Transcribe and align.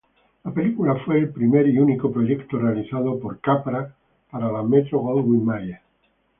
La 0.43 0.51
película 0.51 0.95
fue 1.05 1.19
el 1.19 1.29
primer 1.29 1.69
y 1.69 1.77
único 1.77 2.11
proyecto 2.11 2.57
realizado 2.57 3.19
por 3.19 3.39
Capra 3.39 3.93
para 4.31 4.51
la 4.51 4.63
Metro-Goldwyn-Mayer. 4.63 5.79